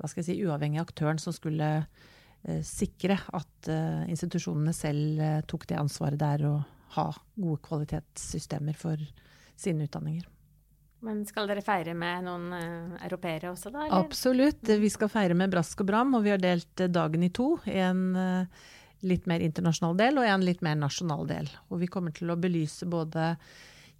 hva 0.00 0.08
skal 0.08 0.22
jeg 0.22 0.30
si, 0.30 0.42
uavhengige 0.48 0.84
aktøren 0.84 1.20
som 1.20 1.32
skulle 1.36 1.70
eh, 1.80 2.60
sikre 2.64 3.18
at 3.36 3.70
eh, 3.72 4.04
institusjonene 4.12 4.74
selv 4.76 5.24
tok 5.48 5.66
det 5.68 5.80
ansvaret 5.80 6.20
der 6.20 6.44
å 6.48 6.54
ha 6.96 7.08
gode 7.36 7.60
kvalitetssystemer 7.68 8.76
for 8.76 9.00
sine 9.60 9.86
utdanninger. 9.86 10.26
Men 11.00 11.22
skal 11.24 11.48
dere 11.48 11.64
feire 11.64 11.94
med 11.96 12.26
noen 12.26 12.50
uh, 12.52 12.96
europeere 13.06 13.48
også, 13.54 13.70
da? 13.72 13.86
Eller? 13.86 14.02
Absolutt. 14.04 14.68
Vi 14.82 14.90
skal 14.92 15.08
feire 15.08 15.36
med 15.38 15.52
brask 15.52 15.80
og 15.80 15.88
bram, 15.88 16.12
og 16.18 16.26
vi 16.26 16.32
har 16.34 16.42
delt 16.42 16.82
dagen 16.92 17.24
i 17.24 17.30
to. 17.32 17.54
En 17.64 18.02
uh, 18.18 18.66
litt 19.06 19.26
mer 19.30 19.42
internasjonal 19.44 19.96
del 19.98 20.20
og 20.20 20.28
en 20.28 20.46
litt 20.46 20.62
mer 20.64 20.78
nasjonal 20.78 21.26
del. 21.28 21.50
Og 21.70 21.82
vi 21.82 21.90
kommer 21.90 22.14
til 22.16 22.32
å 22.32 22.38
belyse 22.40 22.88
både 22.90 23.34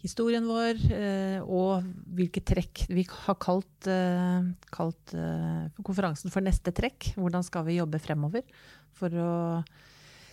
historien 0.01 0.47
vår 0.49 0.81
uh, 0.95 1.39
og 1.45 1.87
hvilke 2.17 2.43
trekk 2.47 2.87
vi 2.89 3.05
har 3.05 3.37
kalt, 3.41 3.91
kalt 4.73 5.15
konferansen 5.85 6.33
for 6.33 6.45
neste 6.45 6.73
trekk. 6.77 7.13
Hvordan 7.21 7.45
skal 7.47 7.67
vi 7.69 7.79
jobbe 7.81 8.01
fremover 8.03 8.45
for 8.97 9.15
å 9.17 9.33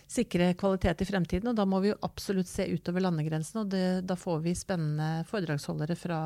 sikre 0.08 0.54
kvalitet 0.54 1.02
i 1.02 1.04
fremtiden. 1.04 1.50
Og 1.50 1.56
da 1.56 1.66
må 1.68 1.80
vi 1.84 1.90
jo 1.92 1.98
absolutt 2.06 2.48
se 2.48 2.64
utover 2.72 3.04
landegrensene. 3.04 3.64
Og 3.64 3.72
det, 3.72 3.84
da 4.08 4.16
får 4.16 4.40
vi 4.46 4.54
spennende 4.56 5.24
foredragsholdere 5.28 5.96
fra 5.98 6.20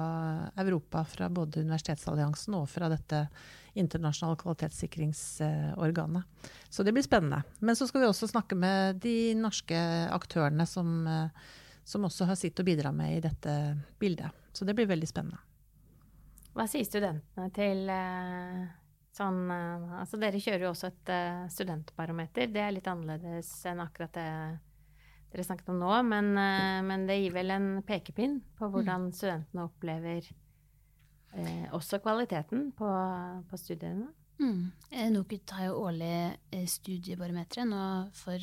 Europa, 0.62 1.02
fra 1.08 1.28
både 1.32 1.64
Universitetsalliansen 1.66 2.58
og 2.60 2.68
fra 2.70 2.90
dette 2.92 3.24
internasjonale 3.78 4.38
kvalitetssikringsorganet. 4.42 6.44
Så 6.70 6.84
det 6.86 6.94
blir 6.94 7.06
spennende. 7.06 7.42
Men 7.58 7.76
så 7.76 7.88
skal 7.88 8.04
vi 8.04 8.10
også 8.10 8.30
snakke 8.30 8.58
med 8.58 9.00
de 9.02 9.32
norske 9.38 9.78
aktørene 10.12 10.66
som, 10.68 11.08
som 11.84 12.06
også 12.06 12.28
har 12.28 12.38
sitt 12.38 12.60
å 12.60 12.68
bidra 12.68 12.92
med 12.94 13.16
i 13.16 13.24
dette 13.24 13.56
bildet. 13.98 14.30
Så 14.52 14.68
det 14.68 14.76
blir 14.76 14.90
veldig 14.90 15.08
spennende. 15.08 15.40
Hva 16.52 16.66
sier 16.68 16.84
studentene 16.84 17.48
til 17.56 17.88
uh 17.88 18.81
Sånn, 19.12 19.42
eh, 19.52 19.96
altså 20.00 20.16
dere 20.20 20.40
kjører 20.40 20.66
jo 20.66 20.70
også 20.72 20.88
et 20.88 21.10
uh, 21.12 21.48
studentbarometer. 21.52 22.48
Det 22.52 22.62
er 22.64 22.72
litt 22.72 22.88
annerledes 22.88 23.50
enn 23.68 23.82
akkurat 23.84 24.14
det 24.16 24.28
dere 25.32 25.44
snakket 25.44 25.68
om 25.72 25.82
nå. 25.82 25.90
Men, 26.08 26.32
uh, 26.38 26.80
men 26.86 27.04
det 27.08 27.18
gir 27.20 27.36
vel 27.36 27.52
en 27.52 27.68
pekepinn 27.88 28.40
på 28.56 28.64
mm. 28.64 28.72
hvordan 28.72 29.06
studentene 29.16 29.66
opplever 29.68 30.30
eh, 31.36 31.68
også 31.76 32.00
kvaliteten 32.04 32.70
på, 32.76 32.88
på 33.50 33.60
studiene. 33.60 34.08
Mm. 34.40 34.72
NOKUT 35.12 35.52
har 35.58 35.68
jo 35.68 35.82
årlig 35.84 36.66
studiebarometere 36.72 37.68
nå 37.68 37.84
for 38.16 38.40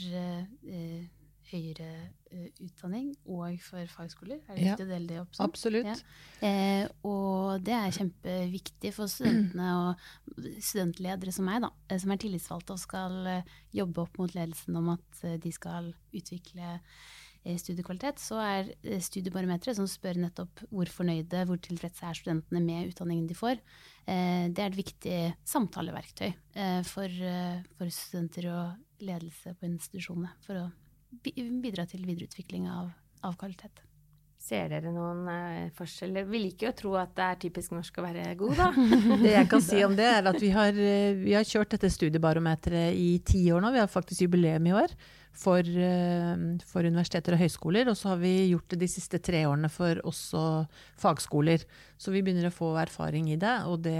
høyere 1.49 1.89
uh, 1.89 2.18
utdanning 2.61 3.11
og 3.27 3.59
for 3.63 3.89
fagskoler. 3.91 4.39
Er 4.47 4.57
det 4.57 4.63
ja, 4.63 4.73
viktig 4.73 4.85
å 4.85 4.89
dele 4.89 5.09
det 5.09 5.19
opp 5.21 5.35
sånn? 5.35 5.49
Absolutt. 5.49 5.87
Ja. 5.89 6.47
Eh, 6.47 6.83
og 7.07 7.63
det 7.65 7.75
er 7.75 7.95
kjempeviktig 7.95 8.91
for 8.95 9.11
studentene 9.11 9.69
og 9.77 10.41
studentledere 10.63 11.33
som 11.35 11.47
meg, 11.49 11.63
da, 11.65 11.71
eh, 11.89 12.01
som 12.01 12.13
er 12.13 12.21
tillitsvalgte 12.21 12.75
og 12.75 12.81
skal 12.81 13.17
uh, 13.27 13.55
jobbe 13.75 14.03
opp 14.05 14.19
mot 14.21 14.35
ledelsen 14.35 14.77
om 14.79 14.91
at 14.95 15.23
de 15.41 15.53
skal 15.53 15.93
utvikle 16.15 16.77
studiekvalitet, 17.39 18.19
så 18.19 18.35
er 18.43 18.67
studiebarometeret 19.01 19.77
som 19.77 19.87
spør 19.87 20.17
nettopp 20.19 20.59
hvor 20.67 20.89
fornøyde, 20.91 21.45
hvor 21.47 21.57
tilfredse 21.63 22.03
er 22.03 22.17
studentene 22.17 22.59
med 22.61 22.91
utdanningen 22.91 23.29
de 23.29 23.37
får, 23.37 23.61
det 24.03 24.59
er 24.59 24.67
et 24.67 24.75
viktig 24.75 25.15
samtaleverktøy 25.47 26.33
for, 26.89 27.15
for 27.79 27.95
studenter 27.95 28.49
og 28.51 29.07
ledelse 29.07 29.55
på 29.55 29.69
institusjonene. 29.69 30.35
for 30.43 30.59
å 30.59 30.67
bidra 31.09 31.85
til 31.89 32.05
videreutvikling 32.05 32.67
av, 32.71 32.91
av 33.25 33.37
kvalitet. 33.39 33.83
Ser 34.39 34.69
dere 34.71 34.91
noen 34.95 35.25
uh, 35.27 35.71
forskjeller? 35.75 36.23
Vi 36.29 36.39
liker 36.45 36.69
jo 36.69 36.71
å 36.71 36.77
tro 36.77 36.91
at 36.97 37.11
det 37.17 37.25
er 37.25 37.39
typisk 37.41 37.73
norsk 37.75 37.97
å 37.99 38.05
være 38.05 38.23
god, 38.39 38.55
da. 38.55 38.69
det 39.23 39.33
jeg 39.33 39.49
kan 39.51 39.63
si 39.65 39.81
om 39.83 39.97
det, 39.97 40.07
er 40.07 40.29
at 40.31 40.39
vi 40.39 40.51
har, 40.55 40.79
eh, 40.79 41.17
vi 41.19 41.35
har 41.35 41.45
kjørt 41.45 41.75
dette 41.75 41.91
studiebarometeret 41.91 42.95
i 42.95 43.09
ti 43.27 43.43
år 43.51 43.65
nå. 43.65 43.73
Vi 43.75 43.81
har 43.83 43.91
faktisk 43.91 44.23
jubileum 44.23 44.69
i 44.71 44.75
år 44.79 44.95
for, 45.35 45.59
uh, 45.59 46.39
for, 46.71 46.87
universiteter 46.87 47.35
og 47.35 47.43
høyskoler. 47.43 47.91
Og 47.91 47.99
så 47.99 48.13
har 48.13 48.23
vi 48.23 48.33
gjort 48.53 48.71
det 48.71 48.79
de 48.85 48.89
siste 48.95 49.19
tre 49.21 49.43
årene 49.49 49.69
for 49.73 49.99
også 50.07 50.45
fagskoler. 51.03 51.67
Så 51.99 52.15
vi 52.15 52.23
begynner 52.23 52.47
å 52.47 52.55
få 52.55 52.71
erfaring 52.79 53.27
i 53.33 53.37
det. 53.41 53.57
Og 53.67 53.83
det, 53.85 53.99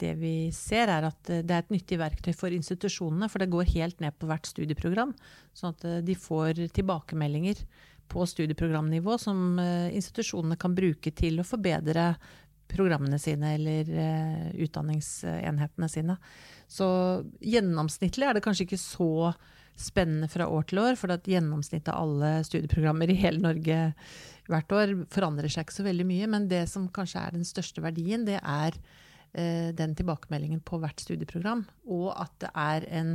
det 0.00 0.14
vi 0.20 0.32
ser, 0.54 0.90
er 0.92 1.08
at 1.08 1.20
det 1.28 1.52
er 1.52 1.62
et 1.62 1.72
nyttig 1.74 1.98
verktøy 2.00 2.32
for 2.36 2.54
institusjonene, 2.54 3.28
for 3.30 3.42
det 3.42 3.50
går 3.52 3.70
helt 3.74 4.02
ned 4.04 4.16
på 4.18 4.28
hvert 4.30 4.48
studieprogram. 4.48 5.14
Sånn 5.56 5.74
at 5.74 5.86
eh, 5.88 6.00
de 6.06 6.16
får 6.18 6.64
tilbakemeldinger 6.76 7.62
på 8.08 8.24
studieprogramnivå 8.28 9.18
som 9.20 9.58
eh, 9.60 9.88
institusjonene 9.98 10.58
kan 10.60 10.76
bruke 10.76 11.12
til 11.12 11.40
å 11.40 11.46
forbedre 11.46 12.12
programmene 12.68 13.16
sine 13.16 13.54
eller 13.56 13.88
utdanningsenhetene 14.60 15.86
sine. 15.88 16.18
Så 16.68 16.88
gjennomsnittlig 17.40 18.26
er 18.28 18.36
det 18.36 18.42
kanskje 18.44 18.66
ikke 18.66 18.80
så 18.82 19.30
spennende 19.78 20.28
fra 20.28 20.50
år 20.52 20.66
til 20.68 20.82
år, 20.82 20.98
for 21.00 21.14
at 21.14 21.24
gjennomsnittet 21.30 21.88
av 21.94 22.02
alle 22.02 22.44
studieprogrammer 22.44 23.08
i 23.08 23.16
hele 23.16 23.40
Norge 23.40 23.78
hvert 24.52 24.76
år 24.76 24.92
forandrer 25.08 25.48
seg 25.48 25.64
ikke 25.64 25.78
så 25.78 25.88
veldig 25.88 26.08
mye. 26.10 26.28
Men 26.28 26.50
det 26.52 26.66
som 26.68 26.90
kanskje 26.92 27.22
er 27.24 27.38
den 27.38 27.48
største 27.48 27.80
verdien, 27.84 28.28
det 28.28 28.36
er 28.42 28.76
Eh, 28.76 29.07
den 29.32 29.92
tilbakemeldingen 29.94 30.62
på 30.66 30.78
hvert 30.82 31.02
studieprogram. 31.04 31.60
Og 31.92 32.08
at 32.16 32.32
det 32.40 32.48
er 32.56 32.86
en 33.00 33.10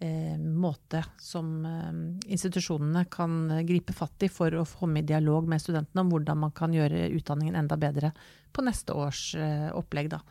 eh, 0.00 0.38
måte 0.38 1.02
som 1.20 1.64
eh, 1.66 1.92
institusjonene 2.32 3.04
kan 3.12 3.64
gripe 3.66 3.94
fatt 3.96 4.26
i 4.26 4.30
for 4.32 4.54
å 4.56 4.66
komme 4.78 5.02
i 5.02 5.06
dialog 5.06 5.48
med 5.48 5.62
studentene 5.62 6.04
om 6.04 6.12
hvordan 6.12 6.40
man 6.44 6.54
kan 6.56 6.74
gjøre 6.74 7.08
utdanningen 7.16 7.58
enda 7.60 7.78
bedre 7.80 8.12
på 8.52 8.64
neste 8.66 8.96
års 8.96 9.34
eh, 9.38 9.68
opplegg. 9.76 10.10
Da. 10.14 10.22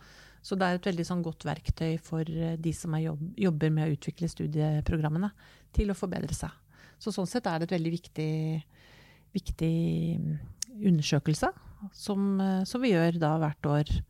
Så 0.42 0.58
det 0.58 0.68
er 0.68 0.80
et 0.80 0.90
veldig 0.90 1.06
sånn, 1.08 1.24
godt 1.26 1.46
verktøy 1.48 1.98
for 2.04 2.26
eh, 2.26 2.58
de 2.60 2.74
som 2.76 2.98
jobb, 3.00 3.24
jobber 3.40 3.74
med 3.76 3.88
å 3.88 3.98
utvikle 3.98 4.32
studieprogrammene, 4.32 5.32
til 5.76 5.92
å 5.92 5.98
forbedre 5.98 6.34
seg. 6.34 6.54
Så 7.00 7.14
sånn 7.16 7.30
sett 7.30 7.48
er 7.48 7.60
det 7.60 7.70
et 7.70 7.78
veldig 7.78 7.92
viktig, 7.94 8.32
viktig 9.38 9.76
mm, 10.20 10.32
undersøkelse 10.90 11.52
som, 11.96 12.32
eh, 12.42 12.64
som 12.68 12.82
vi 12.84 12.96
gjør 12.96 13.22
da 13.22 13.36
hvert 13.44 13.70
år 13.70 14.00
Eh, 14.00 14.09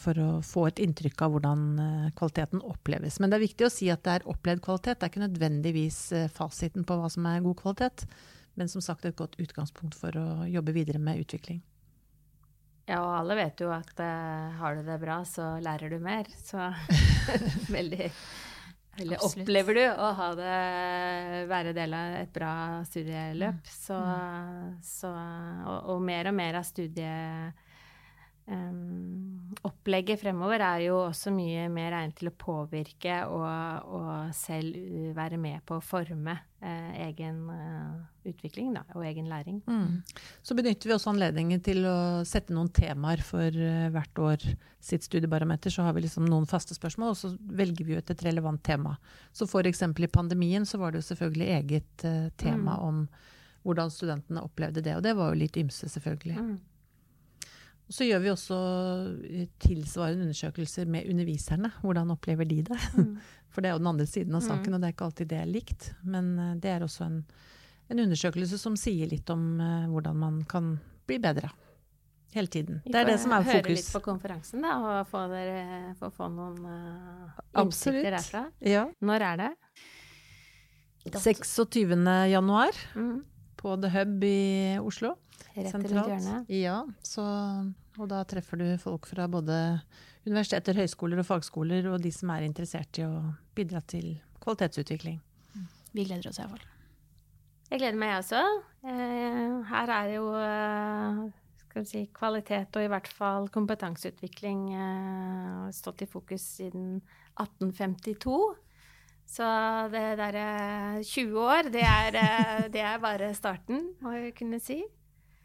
for 0.00 0.18
å 0.20 0.28
få 0.44 0.66
et 0.68 0.82
inntrykk 0.84 1.24
av 1.24 1.32
hvordan 1.34 1.64
eh, 1.80 2.12
kvaliteten 2.18 2.60
oppleves. 2.68 3.18
Men 3.20 3.32
det 3.32 3.38
er 3.38 3.46
viktig 3.46 3.66
å 3.68 3.72
si 3.72 3.88
at 3.92 4.04
det 4.04 4.18
er 4.18 4.28
opplevd 4.28 4.64
kvalitet. 4.64 4.98
Det 5.00 5.08
er 5.08 5.12
ikke 5.14 5.24
nødvendigvis 5.24 6.00
eh, 6.18 6.30
fasiten 6.32 6.84
på 6.88 6.98
hva 7.00 7.08
som 7.12 7.28
er 7.30 7.44
god 7.44 7.58
kvalitet, 7.62 8.06
men 8.60 8.68
som 8.68 8.84
sagt 8.84 9.08
et 9.08 9.16
godt 9.16 9.38
utgangspunkt 9.40 9.96
for 9.96 10.16
å 10.20 10.26
jobbe 10.50 10.76
videre 10.76 11.00
med 11.00 11.24
utvikling. 11.24 11.62
Ja, 12.84 12.98
og 13.00 13.12
alle 13.14 13.38
vet 13.38 13.60
jo 13.62 13.70
at 13.72 13.92
uh, 14.02 14.52
har 14.58 14.74
du 14.74 14.82
det 14.84 14.96
bra, 15.00 15.20
så 15.24 15.54
lærer 15.62 15.92
du 15.92 16.00
mer. 16.02 16.26
Så 16.42 16.58
veldig 17.76 18.10
eller 19.00 19.22
opplever 19.24 19.78
du 19.78 19.84
å 19.88 20.08
ha 20.18 20.28
det, 20.36 20.56
være 21.48 21.72
del 21.72 21.94
av 21.96 22.16
et 22.18 22.32
bra 22.34 22.54
studieløp. 22.84 23.62
Mm. 23.62 23.70
Så, 23.72 23.96
mm. 23.96 24.72
så 24.84 25.12
og, 25.12 25.78
og, 25.94 26.02
mer 26.04 26.28
og 26.28 26.36
mer 26.36 26.58
av 26.60 26.66
studiet 26.68 27.70
Um, 28.52 29.54
opplegget 29.62 30.20
fremover 30.20 30.62
er 30.64 30.86
jo 30.86 30.96
også 31.06 31.30
mye 31.34 31.66
mer 31.72 31.94
egnet 31.96 32.16
til 32.18 32.30
å 32.30 32.36
påvirke 32.38 33.18
og, 33.30 33.92
og 33.94 34.32
selv 34.36 34.76
være 35.16 35.38
med 35.40 35.62
på 35.68 35.76
å 35.76 35.84
forme 35.84 36.34
uh, 36.34 36.92
egen 37.04 37.42
uh, 37.50 38.00
utvikling 38.28 38.72
da, 38.74 38.84
og 38.96 39.04
egen 39.06 39.28
læring. 39.30 39.60
Mm. 39.66 40.00
Så 40.42 40.56
benytter 40.58 40.90
vi 40.90 40.96
også 40.96 41.12
anledningen 41.12 41.62
til 41.64 41.84
å 41.88 41.96
sette 42.28 42.54
noen 42.54 42.72
temaer 42.74 43.22
for 43.26 43.54
uh, 43.54 43.90
hvert 43.94 44.22
år 44.24 44.48
sitt 44.82 45.06
studiebarometer. 45.06 45.74
Så 45.74 45.86
har 45.86 45.94
vi 45.96 46.06
liksom 46.06 46.26
noen 46.30 46.48
faste 46.50 46.76
spørsmål, 46.78 47.14
og 47.14 47.20
så 47.20 47.34
velger 47.62 47.88
vi 47.88 48.00
ut 48.00 48.14
et 48.14 48.26
relevant 48.26 48.62
tema. 48.64 48.96
Så 49.36 49.46
f.eks. 49.46 49.84
i 49.84 50.10
pandemien 50.10 50.66
så 50.68 50.80
var 50.82 50.92
det 50.92 51.02
jo 51.02 51.10
selvfølgelig 51.12 51.52
eget 51.60 52.08
tema 52.40 52.74
mm. 52.74 52.82
om 52.88 53.06
hvordan 53.62 53.92
studentene 53.94 54.42
opplevde 54.42 54.82
det. 54.82 54.96
Og 54.98 55.04
det 55.06 55.14
var 55.14 55.30
jo 55.30 55.42
litt 55.44 55.56
ymse, 55.60 55.86
selvfølgelig. 55.92 56.38
Mm. 56.40 56.56
Og 57.92 57.96
så 57.98 58.06
gjør 58.08 58.22
vi 58.24 58.28
også 58.32 58.58
eh, 59.28 59.48
tilsvarende 59.60 60.24
undersøkelser 60.24 60.88
med 60.88 61.10
underviserne. 61.12 61.68
Hvordan 61.82 62.14
opplever 62.14 62.46
de 62.48 62.62
det? 62.64 62.78
Mm. 62.96 63.18
For 63.52 63.60
det 63.60 63.68
er 63.68 63.74
jo 63.74 63.82
den 63.82 63.88
andre 63.90 64.06
siden 64.08 64.38
av 64.38 64.40
saken, 64.40 64.70
mm. 64.70 64.76
og 64.76 64.80
det 64.80 64.86
er 64.88 64.94
ikke 64.94 65.08
alltid 65.10 65.28
det 65.28 65.40
er 65.42 65.50
likt. 65.50 65.88
Men 66.00 66.30
eh, 66.40 66.54
det 66.62 66.70
er 66.72 66.86
også 66.86 67.04
en, 67.04 67.18
en 67.92 68.00
undersøkelse 68.06 68.56
som 68.62 68.78
sier 68.80 69.10
litt 69.10 69.28
om 69.28 69.42
uh, 69.60 69.90
hvordan 69.92 70.16
man 70.16 70.38
kan 70.48 70.70
bli 71.04 71.18
bedre. 71.20 71.50
Hele 72.32 72.48
tiden. 72.48 72.80
Det 72.86 72.96
er 72.96 73.10
det 73.10 73.18
som 73.20 73.34
er 73.36 73.44
fokus. 73.44 73.58
Høre 73.58 73.76
litt 73.76 73.92
på 73.92 74.02
konferansen 74.06 74.64
da, 74.64 74.72
og 74.80 75.10
få, 75.10 75.26
dere, 75.28 75.92
få, 76.00 76.08
få 76.16 76.30
noen 76.32 76.64
uh, 76.64 77.44
innsikter 77.60 78.08
derfra. 78.08 78.46
Ja. 78.64 78.86
Når 79.04 79.26
er 79.28 79.42
det? 79.42 79.50
26. 81.12 82.08
januar 82.32 82.82
mm. 82.96 83.14
på 83.60 83.76
The 83.84 83.92
Hub 83.98 84.24
i 84.24 84.40
Oslo. 84.80 85.12
Rett 85.52 85.76
rundt 85.76 85.92
hjørnet. 85.92 86.48
Ja, 86.56 86.80
så 87.04 87.28
Og 88.00 88.08
da 88.08 88.22
treffer 88.24 88.60
du 88.60 88.66
folk 88.80 89.06
fra 89.10 89.26
både 89.28 89.56
universiteter, 90.24 90.78
høyskoler 90.80 91.20
og 91.20 91.28
fagskoler, 91.28 91.90
og 91.92 92.00
de 92.02 92.12
som 92.14 92.30
er 92.32 92.46
interessert 92.46 93.00
i 93.00 93.04
å 93.04 93.34
bidra 93.56 93.82
til 93.84 94.14
kvalitetsutvikling. 94.42 95.20
Vi 95.92 96.06
gleder 96.08 96.30
oss 96.30 96.40
iallfall. 96.40 96.64
Jeg 97.72 97.80
gleder 97.80 98.00
meg, 98.00 98.12
jeg 98.12 98.22
også. 98.22 98.40
Eh, 98.84 99.52
her 99.70 99.92
er 99.92 100.08
jo 100.12 100.24
eh, 100.36 101.20
skal 101.62 101.84
vi 101.84 101.88
si, 101.88 102.02
kvalitet 102.12 102.76
og 102.76 102.84
i 102.84 102.90
hvert 102.92 103.08
fall 103.08 103.48
kompetanseutvikling 103.52 104.66
eh, 104.76 105.70
stått 105.72 106.04
i 106.04 106.08
fokus 106.10 106.44
siden 106.58 106.98
1852. 107.40 108.36
Så 109.32 109.46
det 109.92 110.02
derre 110.20 110.48
20 111.06 111.38
år, 111.40 111.70
det 111.72 111.86
er, 111.88 112.18
det 112.72 112.82
er 112.84 113.00
bare 113.00 113.32
starten, 113.36 113.86
må 114.04 114.12
jeg 114.18 114.34
kunne 114.36 114.60
si. 114.60 114.82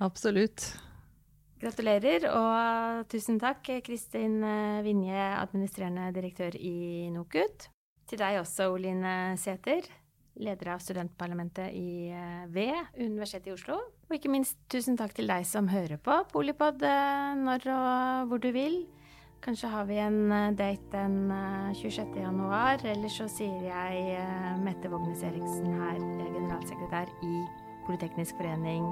Absolutt. 0.03 0.73
Gratulerer, 1.57 2.27
og 2.37 3.07
tusen 3.09 3.39
takk, 3.41 3.65
Kristin 3.81 4.43
Vinje, 4.85 5.23
administrerende 5.41 6.11
direktør 6.13 6.53
i 6.53 7.09
NOKUT. 7.09 7.65
Til 8.07 8.21
deg 8.21 8.37
også, 8.43 8.67
Oline 8.75 9.33
Sæther, 9.41 9.87
leder 10.37 10.69
av 10.75 10.83
studentparlamentet 10.85 11.73
i, 11.73 12.13
ved 12.53 12.77
Universitetet 13.01 13.49
i 13.49 13.55
Oslo. 13.55 13.79
Og 14.05 14.13
ikke 14.19 14.29
minst 14.29 14.61
tusen 14.69 14.99
takk 15.01 15.17
til 15.17 15.27
deg 15.33 15.49
som 15.49 15.67
hører 15.71 15.97
på 15.97 16.19
Polipod 16.29 16.85
når 17.41 17.67
og 17.73 18.29
hvor 18.29 18.45
du 18.45 18.51
vil. 18.53 18.83
Kanskje 19.41 19.73
har 19.73 19.89
vi 19.89 19.97
en 20.01 20.29
date 20.57 20.93
den 20.93 21.33
26. 21.73 22.21
januar, 22.21 22.85
eller 22.85 23.09
så 23.09 23.25
sier 23.33 23.65
jeg 23.65 24.23
Mette 24.61 24.93
Vågnes 24.93 25.25
Eriksen 25.25 25.73
her, 25.73 25.97
generalsekretær 26.21 27.09
i 27.25 27.45
Politeknisk 27.89 28.37
forening, 28.37 28.91